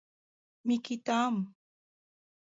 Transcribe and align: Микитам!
Микитам! 0.67 1.35